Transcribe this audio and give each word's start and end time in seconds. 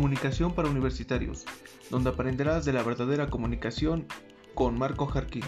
Comunicación 0.00 0.54
para 0.54 0.70
Universitarios, 0.70 1.44
donde 1.90 2.08
aprenderás 2.08 2.64
de 2.64 2.72
la 2.72 2.82
verdadera 2.82 3.26
comunicación 3.26 4.06
con 4.54 4.78
Marco 4.78 5.04
Jarquín. 5.04 5.44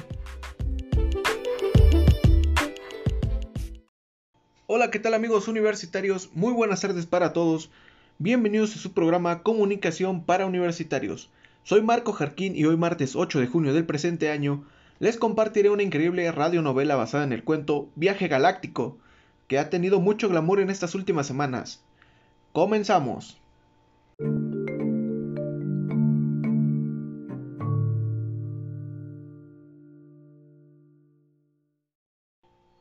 Hola, 4.66 4.90
¿qué 4.90 4.98
tal 4.98 5.14
amigos 5.14 5.48
universitarios? 5.48 6.28
Muy 6.34 6.52
buenas 6.52 6.82
tardes 6.82 7.06
para 7.06 7.32
todos. 7.32 7.70
Bienvenidos 8.18 8.76
a 8.76 8.78
su 8.78 8.92
programa 8.92 9.42
Comunicación 9.42 10.22
para 10.22 10.44
Universitarios. 10.44 11.30
Soy 11.62 11.80
Marco 11.80 12.12
Jarquín 12.12 12.54
y 12.54 12.66
hoy 12.66 12.76
martes 12.76 13.16
8 13.16 13.40
de 13.40 13.46
junio 13.46 13.72
del 13.72 13.86
presente 13.86 14.30
año 14.30 14.66
les 14.98 15.16
compartiré 15.16 15.70
una 15.70 15.82
increíble 15.82 16.30
radionovela 16.30 16.94
basada 16.94 17.24
en 17.24 17.32
el 17.32 17.42
cuento 17.42 17.88
Viaje 17.94 18.28
Galáctico, 18.28 18.98
que 19.48 19.58
ha 19.58 19.70
tenido 19.70 19.98
mucho 19.98 20.28
glamour 20.28 20.60
en 20.60 20.68
estas 20.68 20.94
últimas 20.94 21.26
semanas. 21.26 21.82
Comenzamos. 22.52 23.41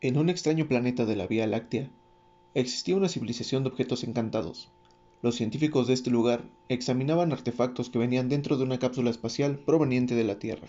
En 0.03 0.17
un 0.17 0.30
extraño 0.30 0.67
planeta 0.67 1.05
de 1.05 1.16
la 1.16 1.27
Vía 1.27 1.45
Láctea, 1.45 1.91
existía 2.55 2.95
una 2.95 3.08
civilización 3.08 3.63
de 3.63 3.70
objetos 3.70 4.03
encantados. 4.03 4.72
Los 5.22 5.36
científicos 5.36 5.86
de 5.86 5.94
este 5.94 6.09
lugar 6.09 6.41
examinaban 6.70 7.31
artefactos 7.31 7.91
que 7.91 8.00
venían 8.00 8.27
dentro 8.27 8.58
de 8.58 8.63
una 8.63 8.80
cápsula 8.80 9.11
espacial 9.11 9.59
proveniente 9.59 10.16
de 10.16 10.23
la 10.23 10.39
Tierra. 10.39 10.67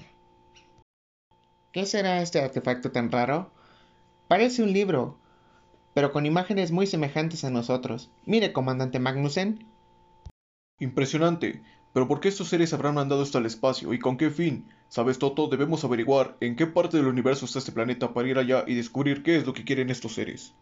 ¿Qué 1.73 1.87
será 1.87 2.20
este 2.20 2.41
artefacto 2.41 2.92
tan 2.92 3.11
raro? 3.11 3.51
Parece 4.29 4.62
un 4.62 4.75
libro, 4.75 5.17
pero 5.95 6.12
con 6.12 6.27
imágenes 6.27 6.70
muy 6.70 6.87
semejantes 6.87 7.45
a 7.45 7.51
nosotros. 7.51 8.11
Mire, 8.27 8.53
comandante 8.53 8.98
Magnussen. 8.98 9.72
Impresionante. 10.83 11.62
Pero 11.92 12.08
¿por 12.08 12.19
qué 12.19 12.27
estos 12.27 12.48
seres 12.48 12.72
habrán 12.72 12.97
mandado 12.97 13.22
esto 13.22 13.38
al 13.38 13.47
espacio 13.47 13.94
y 13.94 14.00
con 14.00 14.16
qué 14.16 14.30
fin? 14.30 14.66
¿Sabes, 14.89 15.20
Toto? 15.20 15.47
Debemos 15.47 15.84
averiguar 15.84 16.36
en 16.41 16.56
qué 16.56 16.66
parte 16.66 16.97
del 16.97 17.06
universo 17.06 17.44
está 17.44 17.61
este 17.61 17.70
planeta 17.70 18.12
para 18.12 18.27
ir 18.27 18.36
allá 18.36 18.64
y 18.66 18.74
descubrir 18.74 19.22
qué 19.22 19.36
es 19.36 19.47
lo 19.47 19.52
que 19.52 19.64
quieren 19.64 19.91
estos 19.91 20.14
seres. 20.14 20.55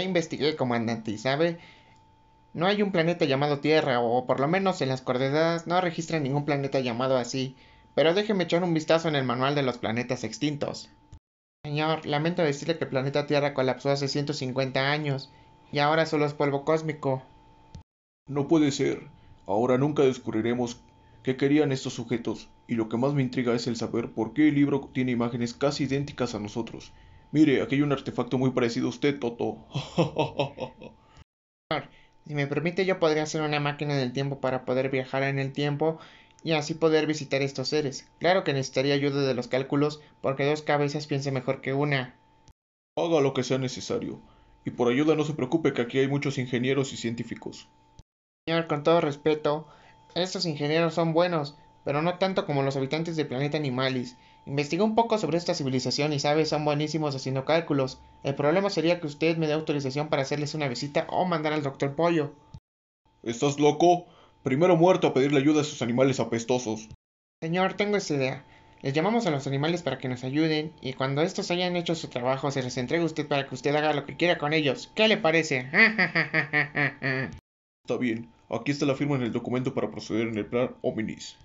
Ya 0.00 0.04
investigué, 0.04 0.56
comandante, 0.56 1.12
y 1.12 1.18
sabe, 1.18 1.58
no 2.54 2.66
hay 2.66 2.82
un 2.82 2.90
planeta 2.90 3.24
llamado 3.24 3.60
Tierra, 3.60 4.00
o 4.00 4.26
por 4.26 4.40
lo 4.40 4.48
menos 4.48 4.82
en 4.82 4.88
las 4.88 5.00
coordenadas 5.00 5.68
no 5.68 5.80
registran 5.80 6.24
ningún 6.24 6.44
planeta 6.44 6.80
llamado 6.80 7.16
así. 7.16 7.54
Pero 7.94 8.14
déjeme 8.14 8.44
echar 8.44 8.64
un 8.64 8.74
vistazo 8.74 9.08
en 9.08 9.14
el 9.14 9.24
manual 9.24 9.54
de 9.54 9.62
los 9.62 9.78
planetas 9.78 10.24
extintos. 10.24 10.90
Señor, 11.64 12.04
lamento 12.04 12.42
decirle 12.42 12.78
que 12.78 12.84
el 12.84 12.90
planeta 12.90 13.28
Tierra 13.28 13.54
colapsó 13.54 13.90
hace 13.90 14.08
150 14.08 14.90
años, 14.90 15.30
y 15.70 15.78
ahora 15.78 16.04
solo 16.04 16.26
es 16.26 16.34
polvo 16.34 16.64
cósmico. 16.64 17.22
No 18.28 18.48
puede 18.48 18.72
ser. 18.72 19.14
Ahora 19.46 19.78
nunca 19.78 20.02
descubriremos 20.02 20.80
qué 21.22 21.36
querían 21.36 21.72
estos 21.72 21.94
sujetos, 21.94 22.48
y 22.68 22.74
lo 22.74 22.88
que 22.88 22.96
más 22.96 23.14
me 23.14 23.22
intriga 23.22 23.54
es 23.54 23.66
el 23.66 23.76
saber 23.76 24.12
por 24.12 24.32
qué 24.32 24.48
el 24.48 24.54
libro 24.54 24.90
tiene 24.92 25.12
imágenes 25.12 25.54
casi 25.54 25.84
idénticas 25.84 26.34
a 26.34 26.40
nosotros. 26.40 26.92
Mire, 27.32 27.62
aquí 27.62 27.76
hay 27.76 27.82
un 27.82 27.92
artefacto 27.92 28.38
muy 28.38 28.50
parecido 28.50 28.86
a 28.86 28.90
usted, 28.90 29.18
Toto. 29.18 29.58
si 32.26 32.34
me 32.34 32.46
permite, 32.46 32.84
yo 32.86 32.98
podría 32.98 33.24
hacer 33.24 33.42
una 33.42 33.60
máquina 33.60 33.96
del 33.96 34.12
tiempo 34.12 34.40
para 34.40 34.64
poder 34.64 34.90
viajar 34.90 35.22
en 35.22 35.38
el 35.38 35.52
tiempo 35.52 35.98
y 36.42 36.52
así 36.52 36.74
poder 36.74 37.06
visitar 37.06 37.42
estos 37.42 37.68
seres. 37.68 38.08
Claro 38.20 38.44
que 38.44 38.52
necesitaría 38.52 38.94
ayuda 38.94 39.22
de 39.22 39.34
los 39.34 39.48
cálculos, 39.48 40.00
porque 40.20 40.44
dos 40.44 40.62
cabezas 40.62 41.06
piensa 41.06 41.30
mejor 41.30 41.60
que 41.60 41.72
una. 41.72 42.14
Haga 42.96 43.20
lo 43.20 43.34
que 43.34 43.42
sea 43.42 43.58
necesario. 43.58 44.20
Y 44.64 44.70
por 44.70 44.88
ayuda 44.88 45.16
no 45.16 45.24
se 45.24 45.34
preocupe 45.34 45.72
que 45.72 45.82
aquí 45.82 45.98
hay 45.98 46.08
muchos 46.08 46.38
ingenieros 46.38 46.92
y 46.92 46.96
científicos. 46.96 47.68
Señor, 48.48 48.68
con 48.68 48.84
todo 48.84 49.00
respeto, 49.00 49.66
estos 50.14 50.46
ingenieros 50.46 50.94
son 50.94 51.12
buenos, 51.12 51.56
pero 51.84 52.00
no 52.00 52.16
tanto 52.18 52.46
como 52.46 52.62
los 52.62 52.76
habitantes 52.76 53.16
del 53.16 53.26
planeta 53.26 53.56
Animalis. 53.56 54.16
Investigué 54.46 54.84
un 54.84 54.94
poco 54.94 55.18
sobre 55.18 55.36
esta 55.36 55.52
civilización 55.52 56.12
y 56.12 56.20
sabe, 56.20 56.46
son 56.46 56.64
buenísimos 56.64 57.16
haciendo 57.16 57.44
cálculos. 57.44 57.98
El 58.22 58.36
problema 58.36 58.70
sería 58.70 59.00
que 59.00 59.08
usted 59.08 59.36
me 59.36 59.48
dé 59.48 59.54
autorización 59.54 60.10
para 60.10 60.22
hacerles 60.22 60.54
una 60.54 60.68
visita 60.68 61.08
o 61.10 61.24
mandar 61.24 61.54
al 61.54 61.64
doctor 61.64 61.96
Pollo. 61.96 62.34
¿Estás 63.24 63.58
loco? 63.58 64.06
Primero 64.44 64.76
muerto 64.76 65.08
a 65.08 65.12
pedirle 65.12 65.40
ayuda 65.40 65.58
a 65.58 65.62
esos 65.62 65.82
animales 65.82 66.20
apestosos. 66.20 66.88
Señor, 67.42 67.74
tengo 67.74 67.96
esta 67.96 68.14
idea. 68.14 68.44
Les 68.80 68.92
llamamos 68.92 69.26
a 69.26 69.32
los 69.32 69.48
animales 69.48 69.82
para 69.82 69.98
que 69.98 70.08
nos 70.08 70.22
ayuden 70.22 70.72
y 70.80 70.92
cuando 70.92 71.22
estos 71.22 71.50
hayan 71.50 71.74
hecho 71.74 71.96
su 71.96 72.06
trabajo 72.06 72.52
se 72.52 72.62
les 72.62 72.76
entrega 72.76 73.02
a 73.02 73.06
usted 73.06 73.26
para 73.26 73.48
que 73.48 73.56
usted 73.56 73.74
haga 73.74 73.92
lo 73.92 74.06
que 74.06 74.16
quiera 74.16 74.38
con 74.38 74.52
ellos. 74.52 74.92
¿Qué 74.94 75.08
le 75.08 75.16
parece? 75.16 75.68
está 77.82 77.96
bien. 77.98 78.35
Aquí 78.48 78.70
está 78.70 78.86
la 78.86 78.94
firma 78.94 79.16
en 79.16 79.22
el 79.22 79.32
documento 79.32 79.74
para 79.74 79.90
proceder 79.90 80.28
en 80.28 80.38
el 80.38 80.46
plan 80.46 80.70
Hominis. 80.82 81.36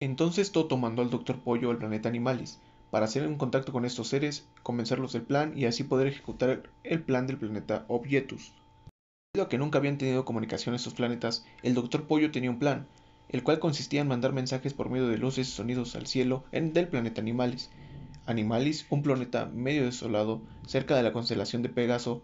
Entonces 0.00 0.52
Toto 0.52 0.76
mandó 0.76 1.02
al 1.02 1.10
Doctor 1.10 1.40
Pollo 1.40 1.70
al 1.70 1.78
planeta 1.78 2.08
Animalis 2.08 2.60
para 2.90 3.04
hacer 3.04 3.26
un 3.26 3.36
contacto 3.36 3.72
con 3.72 3.84
estos 3.84 4.08
seres, 4.08 4.48
convencerlos 4.62 5.12
del 5.12 5.22
plan 5.22 5.52
y 5.56 5.66
así 5.66 5.84
poder 5.84 6.06
ejecutar 6.06 6.62
el 6.82 7.02
plan 7.02 7.26
del 7.26 7.38
planeta 7.38 7.84
Objetus. 7.88 8.52
Debido 9.34 9.46
a 9.46 9.48
que 9.48 9.58
nunca 9.58 9.78
habían 9.78 9.98
tenido 9.98 10.24
comunicación 10.24 10.74
estos 10.74 10.94
planetas, 10.94 11.44
el 11.62 11.74
Doctor 11.74 12.04
Pollo 12.04 12.30
tenía 12.30 12.50
un 12.50 12.58
plan, 12.58 12.86
el 13.28 13.42
cual 13.42 13.58
consistía 13.58 14.00
en 14.00 14.08
mandar 14.08 14.32
mensajes 14.32 14.72
por 14.72 14.88
medio 14.88 15.08
de 15.08 15.18
luces 15.18 15.48
y 15.48 15.50
sonidos 15.50 15.94
al 15.94 16.06
cielo 16.06 16.44
del 16.52 16.88
planeta 16.88 17.20
Animalis. 17.20 17.70
Animalis, 18.24 18.86
un 18.88 19.02
planeta 19.02 19.46
medio 19.46 19.84
desolado, 19.84 20.40
cerca 20.66 20.96
de 20.96 21.02
la 21.02 21.12
constelación 21.12 21.62
de 21.62 21.68
Pegaso. 21.68 22.22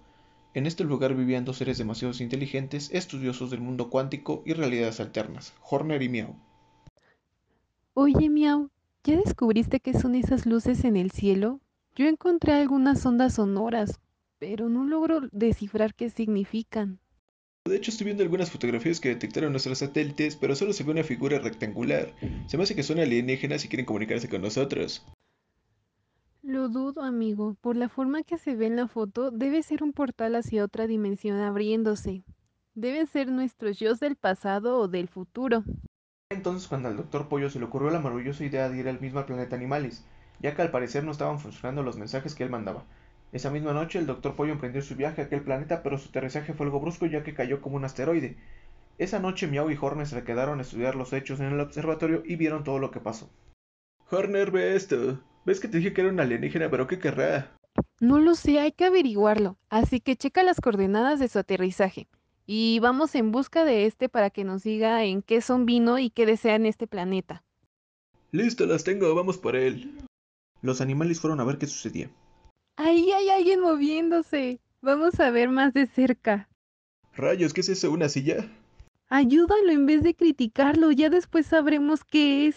En 0.54 0.66
este 0.66 0.84
lugar 0.84 1.14
vivían 1.14 1.46
dos 1.46 1.56
seres 1.56 1.78
demasiado 1.78 2.12
inteligentes, 2.20 2.90
estudiosos 2.92 3.50
del 3.50 3.60
mundo 3.62 3.88
cuántico 3.88 4.42
y 4.44 4.52
realidades 4.52 5.00
alternas, 5.00 5.54
Horner 5.62 6.02
y 6.02 6.10
Miau. 6.10 6.36
Oye, 7.94 8.28
Miau, 8.28 8.68
¿ya 9.02 9.16
descubriste 9.16 9.80
qué 9.80 9.94
son 9.94 10.14
esas 10.14 10.44
luces 10.44 10.84
en 10.84 10.96
el 10.96 11.10
cielo? 11.10 11.60
Yo 11.96 12.06
encontré 12.06 12.52
algunas 12.52 13.04
ondas 13.06 13.34
sonoras, 13.34 14.00
pero 14.38 14.68
no 14.68 14.84
logro 14.84 15.22
descifrar 15.32 15.94
qué 15.94 16.10
significan. 16.10 16.98
De 17.64 17.76
hecho, 17.76 17.90
estoy 17.90 18.06
viendo 18.06 18.22
algunas 18.22 18.50
fotografías 18.50 19.00
que 19.00 19.08
detectaron 19.08 19.52
nuestros 19.52 19.78
satélites, 19.78 20.36
pero 20.36 20.54
solo 20.54 20.72
se 20.72 20.84
ve 20.84 20.90
una 20.90 21.04
figura 21.04 21.38
rectangular. 21.38 22.12
Se 22.46 22.56
me 22.58 22.64
hace 22.64 22.74
que 22.74 22.82
son 22.82 22.98
alienígenas 22.98 23.64
y 23.64 23.68
quieren 23.68 23.86
comunicarse 23.86 24.28
con 24.28 24.42
nosotros. 24.42 25.06
Lo 26.42 26.68
dudo, 26.68 27.02
amigo. 27.02 27.54
Por 27.60 27.76
la 27.76 27.88
forma 27.88 28.24
que 28.24 28.36
se 28.36 28.56
ve 28.56 28.66
en 28.66 28.74
la 28.74 28.88
foto, 28.88 29.30
debe 29.30 29.62
ser 29.62 29.84
un 29.84 29.92
portal 29.92 30.34
hacia 30.34 30.64
otra 30.64 30.88
dimensión 30.88 31.38
abriéndose. 31.38 32.24
Deben 32.74 33.06
ser 33.06 33.28
nuestros 33.28 33.78
yo 33.78 33.94
del 33.94 34.16
pasado 34.16 34.80
o 34.80 34.88
del 34.88 35.06
futuro. 35.06 35.62
Entonces, 36.30 36.66
cuando 36.66 36.88
al 36.88 36.96
doctor 36.96 37.28
Pollo 37.28 37.48
se 37.48 37.60
le 37.60 37.66
ocurrió 37.66 37.90
la 37.90 38.00
maravillosa 38.00 38.44
idea 38.44 38.68
de 38.68 38.76
ir 38.76 38.88
al 38.88 39.00
mismo 39.00 39.24
planeta 39.24 39.54
Animalis, 39.54 40.04
ya 40.40 40.56
que 40.56 40.62
al 40.62 40.72
parecer 40.72 41.04
no 41.04 41.12
estaban 41.12 41.38
funcionando 41.38 41.84
los 41.84 41.96
mensajes 41.96 42.34
que 42.34 42.42
él 42.42 42.50
mandaba. 42.50 42.84
Esa 43.30 43.50
misma 43.50 43.72
noche 43.72 44.00
el 44.00 44.06
Doctor 44.06 44.34
Pollo 44.34 44.52
emprendió 44.52 44.82
su 44.82 44.96
viaje 44.96 45.22
a 45.22 45.24
aquel 45.26 45.42
planeta, 45.42 45.84
pero 45.84 45.96
su 45.96 46.08
aterrizaje 46.08 46.54
fue 46.54 46.66
algo 46.66 46.80
brusco 46.80 47.06
ya 47.06 47.22
que 47.22 47.34
cayó 47.34 47.60
como 47.60 47.76
un 47.76 47.84
asteroide. 47.84 48.36
Esa 48.98 49.20
noche 49.20 49.46
Miau 49.46 49.70
y 49.70 49.78
Horner 49.80 50.08
se 50.08 50.24
quedaron 50.24 50.58
a 50.58 50.62
estudiar 50.62 50.96
los 50.96 51.12
hechos 51.12 51.38
en 51.38 51.52
el 51.52 51.60
observatorio 51.60 52.22
y 52.26 52.34
vieron 52.34 52.64
todo 52.64 52.80
lo 52.80 52.90
que 52.90 52.98
pasó. 52.98 53.30
Horner, 54.10 54.50
ve 54.50 54.74
esto. 54.74 55.20
¿Ves 55.44 55.58
que 55.58 55.68
te 55.68 55.78
dije 55.78 55.92
que 55.92 56.02
era 56.02 56.10
una 56.10 56.22
alienígena, 56.22 56.70
pero 56.70 56.86
qué 56.86 56.98
querrá? 56.98 57.56
No 58.00 58.18
lo 58.18 58.34
sé, 58.34 58.60
hay 58.60 58.72
que 58.72 58.84
averiguarlo. 58.84 59.58
Así 59.68 60.00
que 60.00 60.16
checa 60.16 60.42
las 60.42 60.60
coordenadas 60.60 61.18
de 61.18 61.28
su 61.28 61.38
aterrizaje. 61.38 62.08
Y 62.46 62.78
vamos 62.80 63.14
en 63.14 63.32
busca 63.32 63.64
de 63.64 63.86
este 63.86 64.08
para 64.08 64.30
que 64.30 64.44
nos 64.44 64.62
diga 64.62 65.04
en 65.04 65.22
qué 65.22 65.40
son 65.40 65.66
vino 65.66 65.98
y 65.98 66.10
qué 66.10 66.26
desea 66.26 66.54
en 66.54 66.66
este 66.66 66.86
planeta. 66.86 67.42
Listo, 68.30 68.66
las 68.66 68.84
tengo, 68.84 69.14
vamos 69.14 69.38
por 69.38 69.56
él. 69.56 69.98
Los 70.62 70.80
animales 70.80 71.20
fueron 71.20 71.40
a 71.40 71.44
ver 71.44 71.58
qué 71.58 71.66
sucedía. 71.66 72.08
Ahí 72.76 73.10
hay 73.12 73.28
alguien 73.28 73.60
moviéndose. 73.60 74.60
Vamos 74.80 75.18
a 75.20 75.30
ver 75.30 75.48
más 75.48 75.74
de 75.74 75.86
cerca. 75.86 76.48
Rayos, 77.14 77.52
¿qué 77.52 77.60
es 77.60 77.68
eso? 77.68 77.90
¿Una 77.90 78.08
silla? 78.08 78.48
Ayúdalo 79.08 79.70
en 79.70 79.86
vez 79.86 80.02
de 80.02 80.14
criticarlo, 80.14 80.90
ya 80.90 81.10
después 81.10 81.46
sabremos 81.46 82.02
qué 82.04 82.46
es. 82.46 82.56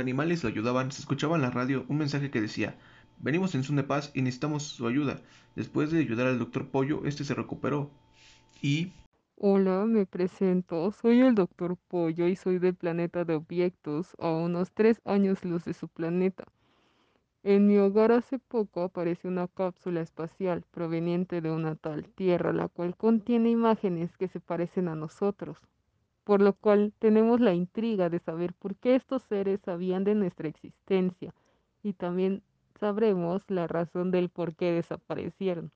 Animales 0.00 0.42
lo 0.42 0.48
ayudaban, 0.48 0.92
se 0.92 1.00
escuchaba 1.00 1.36
en 1.36 1.42
la 1.42 1.50
radio 1.50 1.84
un 1.88 1.98
mensaje 1.98 2.30
que 2.30 2.40
decía, 2.40 2.76
venimos 3.18 3.54
en 3.54 3.64
son 3.64 3.76
de 3.76 3.84
paz 3.84 4.10
y 4.14 4.22
necesitamos 4.22 4.62
su 4.62 4.86
ayuda. 4.86 5.20
Después 5.56 5.90
de 5.90 6.00
ayudar 6.00 6.26
al 6.26 6.38
doctor 6.38 6.68
Pollo, 6.68 7.04
este 7.04 7.24
se 7.24 7.34
recuperó. 7.34 7.90
Y... 8.62 8.92
Hola, 9.36 9.84
me 9.86 10.06
presento. 10.06 10.90
Soy 10.90 11.20
el 11.20 11.34
doctor 11.34 11.76
Pollo 11.88 12.26
y 12.26 12.36
soy 12.36 12.58
del 12.58 12.74
planeta 12.74 13.24
de 13.24 13.34
objetos, 13.34 14.16
a 14.18 14.30
unos 14.30 14.72
tres 14.72 15.00
años 15.04 15.44
luz 15.44 15.64
de 15.64 15.74
su 15.74 15.88
planeta. 15.88 16.44
En 17.44 17.68
mi 17.68 17.78
hogar 17.78 18.10
hace 18.10 18.38
poco 18.38 18.82
apareció 18.82 19.30
una 19.30 19.46
cápsula 19.46 20.00
espacial 20.00 20.64
proveniente 20.70 21.40
de 21.40 21.50
una 21.50 21.76
tal 21.76 22.08
Tierra, 22.08 22.52
la 22.52 22.68
cual 22.68 22.96
contiene 22.96 23.50
imágenes 23.50 24.16
que 24.16 24.26
se 24.28 24.40
parecen 24.40 24.88
a 24.88 24.96
nosotros, 24.96 25.58
por 26.28 26.42
lo 26.42 26.52
cual 26.52 26.92
tenemos 26.98 27.40
la 27.40 27.54
intriga 27.54 28.10
de 28.10 28.18
saber 28.18 28.52
por 28.52 28.76
qué 28.76 28.94
estos 28.94 29.22
seres 29.22 29.60
sabían 29.64 30.04
de 30.04 30.14
nuestra 30.14 30.46
existencia 30.46 31.32
y 31.82 31.94
también 31.94 32.42
sabremos 32.78 33.42
la 33.48 33.66
razón 33.66 34.10
del 34.10 34.28
por 34.28 34.54
qué 34.54 34.72
desaparecieron. 34.72 35.70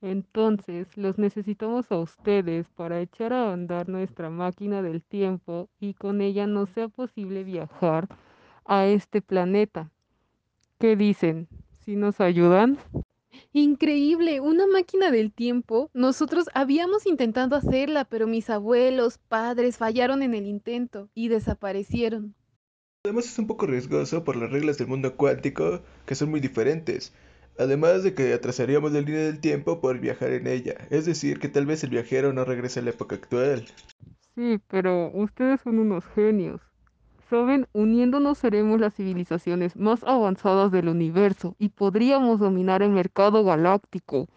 Entonces, 0.00 0.96
los 0.96 1.18
necesitamos 1.18 1.90
a 1.90 1.98
ustedes 1.98 2.68
para 2.76 3.00
echar 3.00 3.32
a 3.32 3.52
andar 3.52 3.88
nuestra 3.88 4.30
máquina 4.30 4.82
del 4.82 5.02
tiempo 5.02 5.68
y 5.80 5.94
con 5.94 6.20
ella 6.20 6.46
no 6.46 6.66
sea 6.66 6.86
posible 6.86 7.42
viajar 7.42 8.06
a 8.64 8.86
este 8.86 9.20
planeta. 9.20 9.90
¿Qué 10.78 10.94
dicen? 10.94 11.48
¿Si 11.80 11.96
nos 11.96 12.20
ayudan? 12.20 12.78
Increíble, 13.56 14.40
una 14.40 14.66
máquina 14.66 15.12
del 15.12 15.32
tiempo. 15.32 15.88
Nosotros 15.94 16.46
habíamos 16.54 17.06
intentado 17.06 17.54
hacerla, 17.54 18.04
pero 18.04 18.26
mis 18.26 18.50
abuelos, 18.50 19.18
padres 19.28 19.76
fallaron 19.76 20.24
en 20.24 20.34
el 20.34 20.46
intento 20.46 21.08
y 21.14 21.28
desaparecieron. 21.28 22.34
Además 23.04 23.26
es 23.26 23.38
un 23.38 23.46
poco 23.46 23.66
riesgoso 23.66 24.24
por 24.24 24.34
las 24.34 24.50
reglas 24.50 24.76
del 24.78 24.88
mundo 24.88 25.16
cuántico, 25.16 25.82
que 26.04 26.16
son 26.16 26.30
muy 26.30 26.40
diferentes. 26.40 27.14
Además 27.56 28.02
de 28.02 28.12
que 28.12 28.32
atrasaríamos 28.32 28.90
la 28.90 29.02
línea 29.02 29.20
del 29.20 29.38
tiempo 29.38 29.80
por 29.80 30.00
viajar 30.00 30.32
en 30.32 30.48
ella. 30.48 30.74
Es 30.90 31.06
decir, 31.06 31.38
que 31.38 31.48
tal 31.48 31.64
vez 31.64 31.84
el 31.84 31.90
viajero 31.90 32.32
no 32.32 32.44
regrese 32.44 32.80
a 32.80 32.82
la 32.82 32.90
época 32.90 33.14
actual. 33.14 33.66
Sí, 34.34 34.58
pero 34.66 35.12
ustedes 35.14 35.60
son 35.60 35.78
unos 35.78 36.04
genios. 36.06 36.60
Saben, 37.30 37.66
uniéndonos 37.72 38.38
seremos 38.38 38.78
las 38.80 38.94
civilizaciones 38.94 39.76
más 39.76 40.04
avanzadas 40.04 40.70
del 40.70 40.88
universo 40.88 41.56
y 41.58 41.70
podríamos 41.70 42.38
dominar 42.38 42.82
el 42.82 42.90
mercado 42.90 43.44
galáctico. 43.44 44.28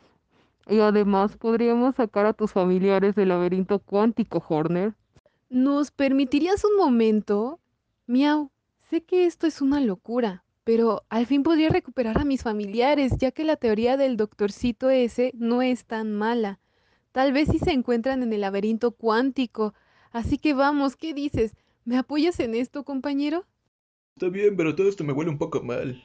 Y 0.67 0.79
además 0.79 1.35
podríamos 1.37 1.95
sacar 1.95 2.25
a 2.25 2.33
tus 2.33 2.51
familiares 2.51 3.15
del 3.15 3.29
laberinto 3.29 3.79
cuántico, 3.79 4.43
Horner. 4.47 4.93
¿Nos 5.49 5.91
permitirías 5.91 6.63
un 6.63 6.77
momento? 6.77 7.59
Miau, 8.05 8.51
sé 8.89 9.01
que 9.01 9.25
esto 9.25 9.47
es 9.47 9.61
una 9.61 9.79
locura, 9.81 10.43
pero 10.63 11.03
al 11.09 11.25
fin 11.25 11.43
podría 11.43 11.69
recuperar 11.69 12.17
a 12.17 12.25
mis 12.25 12.43
familiares, 12.43 13.13
ya 13.17 13.31
que 13.31 13.43
la 13.43 13.57
teoría 13.57 13.97
del 13.97 14.17
doctorcito 14.17 14.89
ese 14.89 15.31
no 15.35 15.61
es 15.61 15.85
tan 15.85 16.13
mala. 16.13 16.59
Tal 17.11 17.33
vez 17.33 17.49
si 17.49 17.59
se 17.59 17.71
encuentran 17.71 18.23
en 18.23 18.31
el 18.31 18.41
laberinto 18.41 18.91
cuántico. 18.91 19.73
Así 20.11 20.37
que 20.37 20.53
vamos, 20.53 20.95
¿qué 20.95 21.13
dices? 21.13 21.53
¿Me 21.87 21.97
apoyas 21.97 22.37
en 22.41 22.53
esto, 22.53 22.83
compañero? 22.83 23.45
Está 24.17 24.27
bien, 24.27 24.57
pero 24.57 24.75
todo 24.75 24.89
esto 24.89 25.05
me 25.05 25.13
huele 25.13 25.31
un 25.31 25.37
poco 25.37 25.63
mal. 25.63 26.03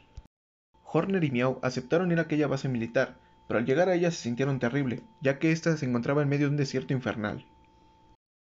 Horner 0.85 1.25
y 1.25 1.33
Miau 1.33 1.59
aceptaron 1.61 2.13
ir 2.13 2.21
a 2.21 2.23
aquella 2.23 2.47
base 2.47 2.69
militar, 2.69 3.19
pero 3.49 3.59
al 3.59 3.67
llegar 3.67 3.89
a 3.89 3.97
ella 3.97 4.13
se 4.13 4.23
sintieron 4.23 4.61
terrible, 4.61 5.03
ya 5.23 5.41
que 5.41 5.51
ésta 5.51 5.77
se 5.77 5.85
encontraba 5.85 6.23
en 6.23 6.29
medio 6.29 6.47
de 6.47 6.51
un 6.53 6.57
desierto 6.57 6.93
infernal. 6.93 7.45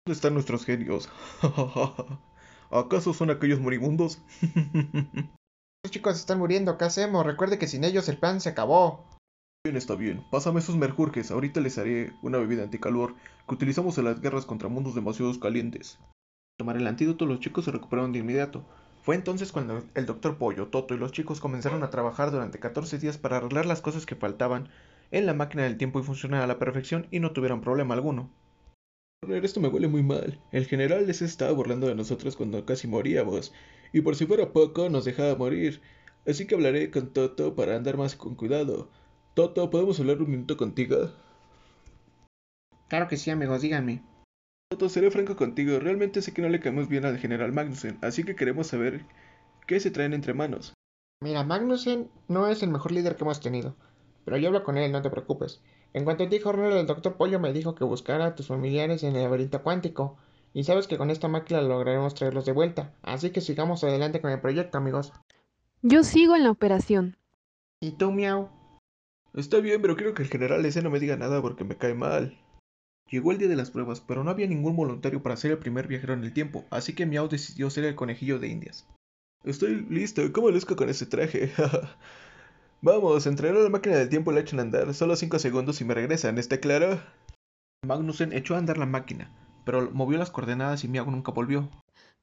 ¿Dónde 0.05 0.15
están 0.15 0.35
nuestros 0.35 0.63
genios? 0.63 1.09
¿Acaso 2.71 3.13
son 3.13 3.29
aquellos 3.29 3.59
moribundos? 3.59 4.21
Los 5.83 5.91
chicos 5.91 6.15
están 6.15 6.39
muriendo, 6.39 6.77
¿qué 6.77 6.85
hacemos? 6.85 7.25
Recuerde 7.25 7.59
que 7.59 7.67
sin 7.67 7.83
ellos 7.83 8.07
el 8.07 8.19
plan 8.19 8.39
se 8.39 8.47
acabó. 8.47 9.03
Bien, 9.65 9.75
está 9.75 9.95
bien. 9.95 10.23
Pásame 10.31 10.61
esos 10.61 10.77
merjurjes. 10.77 11.29
Ahorita 11.31 11.59
les 11.59 11.77
haré 11.77 12.13
una 12.21 12.37
bebida 12.37 12.63
anticalor 12.63 13.15
que 13.49 13.53
utilizamos 13.53 13.97
en 13.97 14.05
las 14.05 14.21
guerras 14.21 14.45
contra 14.45 14.69
mundos 14.69 14.95
demasiado 14.95 15.37
calientes. 15.41 15.99
Tomar 16.57 16.77
el 16.77 16.87
antídoto, 16.87 17.27
los 17.27 17.39
chicos 17.39 17.65
se 17.65 17.71
recuperaron 17.71 18.11
de 18.11 18.19
inmediato. 18.19 18.65
Fue 19.03 19.13
entonces 19.13 19.51
cuando 19.51 19.83
el 19.93 20.07
doctor 20.07 20.39
Pollo, 20.39 20.69
Toto 20.69 20.95
y 20.95 20.97
los 20.97 21.11
chicos 21.11 21.39
comenzaron 21.39 21.83
a 21.83 21.91
trabajar 21.91 22.31
durante 22.31 22.59
14 22.59 22.97
días 22.97 23.19
para 23.19 23.37
arreglar 23.37 23.67
las 23.67 23.81
cosas 23.81 24.07
que 24.07 24.15
faltaban 24.15 24.67
en 25.11 25.27
la 25.27 25.35
máquina 25.35 25.63
del 25.63 25.77
tiempo 25.77 25.99
y 25.99 26.03
funcionara 26.03 26.45
a 26.45 26.47
la 26.47 26.57
perfección 26.57 27.05
y 27.11 27.19
no 27.19 27.31
tuvieron 27.31 27.61
problema 27.61 27.93
alguno. 27.93 28.31
Esto 29.29 29.59
me 29.59 29.67
huele 29.67 29.87
muy 29.87 30.01
mal. 30.01 30.41
El 30.51 30.65
general 30.65 31.13
se 31.13 31.25
estaba 31.25 31.51
burlando 31.51 31.87
de 31.87 31.95
nosotros 31.95 32.35
cuando 32.35 32.65
casi 32.65 32.87
moríamos, 32.87 33.53
y 33.93 34.01
por 34.01 34.15
si 34.15 34.25
fuera 34.25 34.51
poco 34.51 34.89
nos 34.89 35.05
dejaba 35.05 35.35
morir. 35.35 35.79
Así 36.25 36.47
que 36.47 36.55
hablaré 36.55 36.89
con 36.89 37.13
Toto 37.13 37.55
para 37.55 37.75
andar 37.75 37.97
más 37.97 38.15
con 38.15 38.33
cuidado. 38.33 38.89
Toto, 39.35 39.69
¿podemos 39.69 39.99
hablar 39.99 40.23
un 40.23 40.31
minuto 40.31 40.57
contigo? 40.57 41.11
Claro 42.87 43.07
que 43.07 43.17
sí, 43.17 43.29
amigos, 43.29 43.61
díganme. 43.61 44.01
Toto, 44.69 44.89
seré 44.89 45.11
franco 45.11 45.37
contigo. 45.37 45.79
Realmente 45.79 46.21
sé 46.21 46.33
que 46.33 46.41
no 46.41 46.49
le 46.49 46.59
caemos 46.59 46.89
bien 46.89 47.05
al 47.05 47.17
general 47.17 47.53
Magnussen, 47.53 47.97
así 48.01 48.23
que 48.23 48.35
queremos 48.35 48.67
saber 48.67 49.05
qué 49.65 49.79
se 49.79 49.91
traen 49.91 50.13
entre 50.13 50.33
manos. 50.33 50.73
Mira, 51.21 51.43
Magnussen 51.43 52.09
no 52.27 52.47
es 52.47 52.61
el 52.63 52.69
mejor 52.69 52.91
líder 52.91 53.15
que 53.15 53.23
hemos 53.23 53.39
tenido, 53.39 53.75
pero 54.25 54.37
yo 54.37 54.47
hablo 54.47 54.63
con 54.63 54.77
él, 54.77 54.91
no 54.91 55.01
te 55.01 55.09
preocupes. 55.09 55.61
En 55.93 56.03
cuanto 56.03 56.25
a 56.25 56.29
ti, 56.29 56.39
Horner, 56.43 56.73
el 56.73 56.85
doctor 56.85 57.15
Pollo 57.15 57.39
me 57.39 57.53
dijo 57.53 57.75
que 57.75 57.85
buscara 57.85 58.25
a 58.25 58.35
tus 58.35 58.47
familiares 58.47 59.03
en 59.03 59.15
el 59.15 59.23
laberinto 59.23 59.63
cuántico. 59.63 60.17
Y 60.53 60.63
sabes 60.63 60.87
que 60.87 60.97
con 60.97 61.11
esta 61.11 61.27
máquina 61.27 61.61
lograremos 61.61 62.13
traerlos 62.13 62.45
de 62.45 62.51
vuelta. 62.51 62.93
Así 63.03 63.29
que 63.29 63.41
sigamos 63.41 63.83
adelante 63.83 64.21
con 64.21 64.31
el 64.31 64.41
proyecto, 64.41 64.77
amigos. 64.77 65.13
Yo 65.81 66.03
sigo 66.03 66.35
en 66.35 66.43
la 66.43 66.51
operación. 66.51 67.15
¿Y 67.79 67.91
tú, 67.91 68.11
Miau? 68.11 68.49
Está 69.33 69.59
bien, 69.59 69.81
pero 69.81 69.95
quiero 69.95 70.13
que 70.13 70.23
el 70.23 70.29
general 70.29 70.65
ese 70.65 70.81
no 70.81 70.89
me 70.89 70.99
diga 70.99 71.15
nada 71.15 71.41
porque 71.41 71.63
me 71.63 71.77
cae 71.77 71.93
mal. 71.93 72.37
Llegó 73.09 73.31
el 73.31 73.37
día 73.37 73.47
de 73.47 73.55
las 73.55 73.71
pruebas, 73.71 74.01
pero 74.01 74.23
no 74.23 74.31
había 74.31 74.47
ningún 74.47 74.75
voluntario 74.75 75.23
para 75.23 75.37
ser 75.37 75.51
el 75.51 75.59
primer 75.59 75.87
viajero 75.87 76.13
en 76.13 76.23
el 76.23 76.33
tiempo, 76.33 76.65
así 76.69 76.93
que 76.93 77.05
Miau 77.05 77.29
decidió 77.29 77.69
ser 77.69 77.85
el 77.85 77.95
conejillo 77.95 78.37
de 78.37 78.49
indias. 78.49 78.85
Estoy 79.45 79.85
listo, 79.89 80.21
¿cómo 80.33 80.49
luzco 80.49 80.75
con 80.75 80.89
ese 80.89 81.05
traje? 81.05 81.51
Vamos, 82.81 83.25
entrenar 83.25 83.61
a 83.61 83.63
la 83.63 83.69
máquina 83.69 83.95
del 83.95 84.09
tiempo 84.09 84.31
y 84.31 84.35
la 84.35 84.41
echan 84.41 84.59
a 84.59 84.63
andar, 84.63 84.93
solo 84.93 85.15
5 85.15 85.39
segundos 85.39 85.79
y 85.79 85.85
me 85.85 85.93
regresan, 85.93 86.37
¿está 86.37 86.59
claro? 86.59 87.01
Magnussen 87.85 88.33
echó 88.33 88.55
a 88.55 88.57
andar 88.57 88.77
la 88.77 88.85
máquina, 88.85 89.31
pero 89.65 89.89
movió 89.91 90.17
las 90.17 90.29
coordenadas 90.29 90.83
y 90.83 90.89
Miau 90.89 91.09
nunca 91.09 91.31
volvió. 91.31 91.69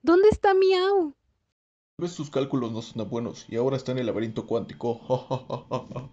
¿Dónde 0.03 0.29
está 0.29 0.53
Miau? 0.53 1.15
Ves 1.99 2.13
sus 2.13 2.29
cálculos 2.29 2.73
no 2.73 2.83
son 2.83 2.99
tan 2.99 3.11
buenos 3.11 3.47
y 3.49 3.57
ahora 3.57 3.77
está 3.77 3.93
en 3.93 3.99
el 3.99 4.07
laberinto 4.07 4.47
cuántico. 4.47 5.01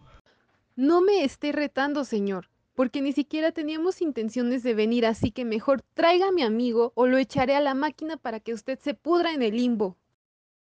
no 0.76 1.02
me 1.02 1.24
esté 1.26 1.52
retando, 1.52 2.06
señor, 2.06 2.48
porque 2.76 3.02
ni 3.02 3.14
siquiera 3.14 3.52
teníamos 3.52 4.02
intenciones 4.02 4.64
de 4.64 4.74
venir, 4.74 5.06
así 5.06 5.32
que 5.32 5.46
mejor 5.46 5.82
traiga 5.94 6.30
a 6.30 6.32
mi 6.32 6.44
amigo 6.44 6.92
o 6.96 7.08
lo 7.08 7.18
echaré 7.18 7.56
a 7.56 7.62
la 7.62 7.74
máquina 7.74 8.18
para 8.18 8.40
que 8.40 8.54
usted 8.54 8.80
se 8.80 8.94
pudra 8.94 9.34
en 9.34 9.42
el 9.42 9.56
limbo. 9.56 9.98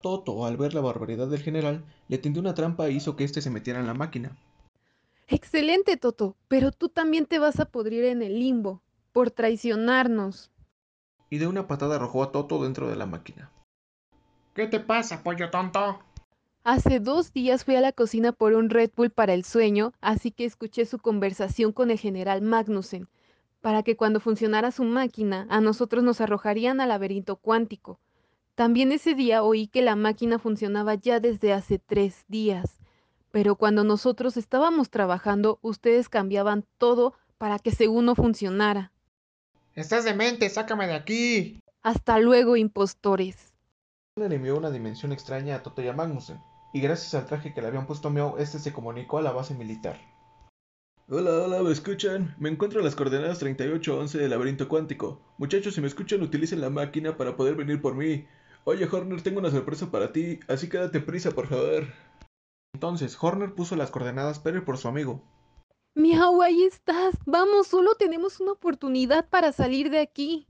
Toto, 0.02 0.46
al 0.46 0.58
ver 0.58 0.74
la 0.74 0.82
barbaridad 0.82 1.28
del 1.28 1.42
general, 1.42 1.86
le 2.08 2.18
tendió 2.18 2.42
una 2.42 2.54
trampa 2.54 2.88
e 2.88 2.92
hizo 2.92 3.16
que 3.16 3.24
éste 3.24 3.42
se 3.42 3.52
metiera 3.52 3.80
en 3.80 3.88
la 3.88 3.94
máquina. 3.94 4.36
Excelente, 5.28 5.96
Toto, 5.96 6.36
pero 6.48 6.72
tú 6.72 6.90
también 6.90 7.26
te 7.26 7.40
vas 7.40 7.60
a 7.60 7.66
podrir 7.66 8.06
en 8.06 8.22
el 8.22 8.40
limbo, 8.40 8.82
por 9.14 9.32
traicionarnos. 9.32 10.52
Y 11.30 11.38
de 11.38 11.48
una 11.48 11.68
patada 11.68 11.96
arrojó 11.96 12.24
a 12.24 12.32
Toto 12.32 12.62
dentro 12.62 12.90
de 12.90 12.96
la 12.96 13.06
máquina. 13.06 13.52
¿Qué 14.54 14.68
te 14.68 14.82
pasa, 14.82 15.24
pollo 15.24 15.50
tonto? 15.50 16.00
Hace 16.64 17.00
dos 17.00 17.34
días 17.34 17.66
fui 17.66 17.76
a 17.76 17.82
la 17.82 17.92
cocina 17.92 18.34
por 18.34 18.54
un 18.54 18.70
Red 18.70 18.92
Bull 18.96 19.10
para 19.10 19.34
el 19.34 19.44
sueño, 19.44 19.94
así 20.00 20.30
que 20.30 20.46
escuché 20.46 20.86
su 20.86 21.00
conversación 21.00 21.72
con 21.72 21.90
el 21.90 21.98
general 21.98 22.44
Magnussen, 22.44 23.10
para 23.62 23.82
que 23.82 23.96
cuando 23.96 24.20
funcionara 24.20 24.70
su 24.70 24.84
máquina, 24.84 25.48
a 25.50 25.60
nosotros 25.60 26.04
nos 26.04 26.22
arrojarían 26.22 26.80
al 26.80 26.90
laberinto 26.90 27.36
cuántico. 27.38 28.00
También 28.54 28.92
ese 28.92 29.16
día 29.16 29.42
oí 29.42 29.70
que 29.70 29.82
la 29.82 29.96
máquina 29.96 30.38
funcionaba 30.38 30.94
ya 30.94 31.20
desde 31.20 31.52
hace 31.52 31.80
tres 31.80 32.26
días, 32.28 32.78
pero 33.32 33.56
cuando 33.56 33.84
nosotros 33.84 34.38
estábamos 34.38 34.92
trabajando, 34.92 35.58
ustedes 35.64 36.10
cambiaban 36.10 36.64
todo 36.78 37.16
para 37.40 37.58
que 37.58 37.72
según 37.72 38.06
no 38.06 38.14
funcionara. 38.14 38.92
Estás 39.74 40.06
demente, 40.06 40.48
sácame 40.48 40.86
de 40.86 40.94
aquí. 40.94 41.60
Hasta 41.82 42.20
luego, 42.20 42.56
impostores. 42.56 43.52
Le 44.16 44.26
envió 44.26 44.58
una 44.58 44.70
dimensión 44.70 45.12
extraña 45.12 45.56
a 45.56 45.64
Toto 45.64 45.82
y 45.82 45.88
a 45.88 45.94
Magnussen, 45.94 46.38
y 46.74 46.82
gracias 46.82 47.14
al 47.14 47.26
traje 47.26 47.54
que 47.54 47.62
le 47.62 47.68
habían 47.68 47.88
puesto 47.88 48.08
a 48.08 48.12
Meow, 48.12 48.38
este 48.38 48.60
se 48.60 48.74
comunicó 48.74 49.18
a 49.18 49.22
la 49.22 49.32
base 49.32 49.54
militar. 49.54 50.00
Hola, 51.10 51.32
hola, 51.32 51.62
¿me 51.62 51.72
escuchan? 51.72 52.36
Me 52.40 52.50
encuentro 52.50 52.80
en 52.80 52.86
las 52.86 52.96
coordenadas 52.96 53.40
3811 53.40 54.18
del 54.18 54.30
laberinto 54.30 54.70
cuántico. 54.70 55.20
Muchachos, 55.38 55.76
si 55.76 55.82
me 55.82 55.88
escuchan, 55.88 56.22
utilicen 56.22 56.62
la 56.62 56.70
máquina 56.70 57.18
para 57.18 57.36
poder 57.36 57.56
venir 57.56 57.82
por 57.82 57.96
mí. 57.96 58.26
Oye, 58.64 58.88
Horner, 58.90 59.22
tengo 59.22 59.40
una 59.40 59.52
sorpresa 59.52 59.92
para 59.92 60.14
ti, 60.14 60.40
así 60.48 60.70
que 60.70 60.78
date 60.78 61.02
prisa, 61.02 61.32
por 61.32 61.48
favor. 61.48 61.88
Entonces, 62.74 63.18
Horner 63.20 63.54
puso 63.54 63.76
las 63.76 63.92
coordenadas 63.92 64.40
para 64.40 64.58
ir 64.58 64.64
por 64.64 64.78
su 64.78 64.88
amigo. 64.88 65.22
Miau, 65.96 66.42
ahí 66.42 66.64
estás. 66.64 67.18
Vamos, 67.26 67.68
solo 67.68 67.96
tenemos 67.96 68.40
una 68.40 68.54
oportunidad 68.54 69.28
para 69.28 69.52
salir 69.52 69.90
de 69.90 70.00
aquí. 70.00 70.48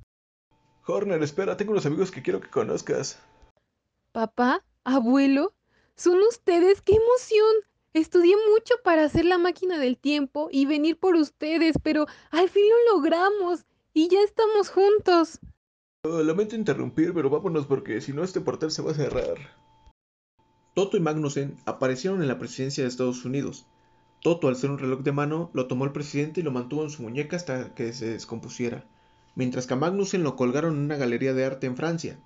Horner, 0.86 1.24
espera, 1.24 1.58
tengo 1.58 1.72
unos 1.72 1.88
amigos 1.88 2.12
que 2.12 2.22
quiero 2.22 2.42
que 2.42 2.50
conozcas. 2.50 3.20
Papá, 4.12 4.63
abuelo, 4.84 5.54
son 6.01 6.20
ustedes, 6.22 6.81
qué 6.81 6.93
emoción. 6.93 7.53
Estudié 7.93 8.36
mucho 8.51 8.75
para 8.84 9.03
hacer 9.03 9.25
la 9.25 9.38
máquina 9.38 9.77
del 9.77 9.98
tiempo 9.98 10.50
y 10.51 10.65
venir 10.65 10.98
por 10.98 11.15
ustedes, 11.15 11.75
pero 11.84 12.08
al 12.31 12.50
fin 12.50 12.63
lo 12.70 12.96
logramos 12.96 13.65
y 13.93 14.08
ya 14.08 14.22
estamos 14.22 14.70
juntos. 14.70 15.39
Oh, 16.03 16.24
lamento 16.24 16.55
interrumpir, 16.55 17.13
pero 17.13 17.29
vámonos 17.29 17.67
porque 17.67 18.01
si 18.01 18.13
no 18.13 18.24
este 18.24 18.41
portal 18.41 18.72
se 18.72 18.81
va 18.81 18.91
a 18.91 18.96
cerrar. 18.96 19.38
Toto 20.74 20.98
y 20.98 21.01
Magnussen 21.01 21.58
aparecieron 21.65 22.22
en 22.22 22.29
la 22.29 22.39
presidencia 22.39 22.84
de 22.84 22.89
Estados 22.89 23.24
Unidos. 23.25 23.67
Toto, 24.22 24.48
al 24.48 24.55
ser 24.55 24.72
un 24.72 24.79
reloj 24.79 25.01
de 25.01 25.12
mano, 25.12 25.51
lo 25.53 25.67
tomó 25.67 25.86
el 25.86 25.91
presidente 25.91 26.39
y 26.39 26.43
lo 26.43 26.51
mantuvo 26.51 26.84
en 26.84 26.89
su 26.89 27.03
muñeca 27.03 27.36
hasta 27.36 27.75
que 27.75 27.91
se 27.93 28.08
descompusiera, 28.08 28.86
mientras 29.36 29.67
que 29.67 29.74
a 29.74 29.77
Magnussen 29.77 30.24
lo 30.24 30.36
colgaron 30.36 30.75
en 30.75 30.86
una 30.86 30.96
galería 30.96 31.34
de 31.34 31.46
arte 31.46 31.67
en 31.67 31.75
Francia. 31.75 32.20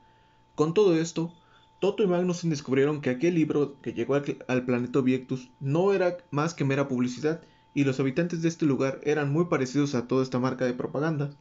Con 0.53 0.74
todo 0.74 0.96
esto, 0.96 1.34
Toto 1.79 2.03
y 2.03 2.08
Magnussen 2.08 2.50
descubrieron 2.50 3.01
que 3.01 3.10
aquel 3.10 3.36
libro 3.36 3.79
que 3.82 3.94
llegó 3.94 4.15
al, 4.15 4.65
planeta 4.65 5.00
Obiectus 5.00 5.50
no 5.60 5.94
era 5.94 6.17
más 6.32 6.53
que 6.53 6.63
mera 6.63 6.88
publicidad 6.88 7.41
y 7.74 7.84
los 7.84 8.00
habitantes 8.00 8.41
de 8.41 8.48
este 8.48 8.65
lugar 8.65 9.01
eran 9.03 9.32
muy 9.32 9.46
parecidos 9.46 9.94
a 9.94 10.08
toda 10.08 10.24
esta 10.24 10.39
marca 10.39 10.65
de 10.65 10.74
propaganda. 10.74 11.32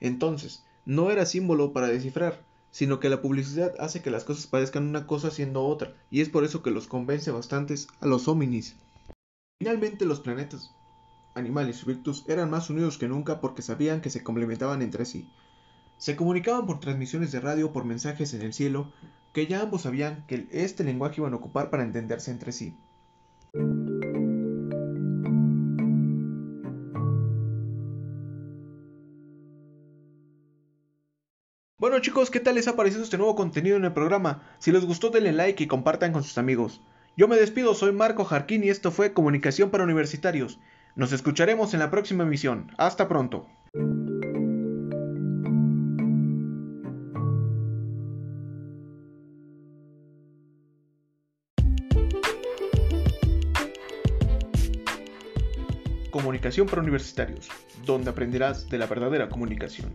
Entonces, 0.00 0.64
no 0.84 1.10
era 1.10 1.24
símbolo 1.24 1.72
para 1.72 1.86
descifrar, 1.86 2.42
sino 2.72 2.98
que 2.98 3.08
la 3.08 3.22
publicidad 3.22 3.74
hace 3.78 4.02
que 4.02 4.10
las 4.10 4.24
cosas 4.24 4.48
parezcan 4.48 4.88
una 4.88 5.06
cosa 5.06 5.30
siendo 5.30 5.64
otra, 5.64 5.94
y 6.10 6.20
es 6.20 6.28
por 6.28 6.44
eso 6.44 6.62
que 6.62 6.72
los 6.72 6.88
convence 6.88 7.30
bastantes 7.30 7.86
a 8.00 8.06
los 8.06 8.26
hominis. 8.26 8.76
Finalmente 9.60 10.04
los 10.04 10.20
planetas, 10.20 10.74
animales 11.34 11.82
y 11.82 11.86
Victus 11.86 12.24
eran 12.28 12.50
más 12.50 12.70
unidos 12.70 12.98
que 12.98 13.08
nunca 13.08 13.40
porque 13.40 13.62
sabían 13.62 14.00
que 14.00 14.10
se 14.10 14.24
complementaban 14.24 14.82
entre 14.82 15.04
sí. 15.04 15.28
Se 16.00 16.16
comunicaban 16.16 16.64
por 16.64 16.80
transmisiones 16.80 17.30
de 17.30 17.40
radio 17.40 17.74
por 17.74 17.84
mensajes 17.84 18.32
en 18.32 18.40
el 18.40 18.54
cielo, 18.54 18.90
que 19.34 19.46
ya 19.46 19.60
ambos 19.60 19.82
sabían 19.82 20.24
que 20.26 20.48
este 20.50 20.82
lenguaje 20.82 21.20
iban 21.20 21.34
a 21.34 21.36
ocupar 21.36 21.68
para 21.68 21.82
entenderse 21.82 22.30
entre 22.30 22.52
sí. 22.52 22.74
Bueno 31.76 31.98
chicos, 32.00 32.30
¿qué 32.30 32.40
tal 32.40 32.54
les 32.54 32.66
ha 32.68 32.76
parecido 32.76 33.02
este 33.02 33.18
nuevo 33.18 33.36
contenido 33.36 33.76
en 33.76 33.84
el 33.84 33.92
programa? 33.92 34.42
Si 34.58 34.72
les 34.72 34.86
gustó 34.86 35.10
denle 35.10 35.32
like 35.32 35.62
y 35.62 35.66
compartan 35.66 36.14
con 36.14 36.24
sus 36.24 36.38
amigos. 36.38 36.80
Yo 37.18 37.28
me 37.28 37.36
despido, 37.36 37.74
soy 37.74 37.92
Marco 37.92 38.24
Jarquín 38.24 38.64
y 38.64 38.70
esto 38.70 38.90
fue 38.90 39.12
Comunicación 39.12 39.68
para 39.68 39.84
Universitarios. 39.84 40.60
Nos 40.96 41.12
escucharemos 41.12 41.74
en 41.74 41.80
la 41.80 41.90
próxima 41.90 42.24
emisión. 42.24 42.72
Hasta 42.78 43.06
pronto. 43.06 43.46
Para 56.50 56.82
Universitarios, 56.82 57.48
donde 57.86 58.10
aprenderás 58.10 58.68
de 58.68 58.76
la 58.76 58.86
verdadera 58.86 59.28
comunicación. 59.28 59.92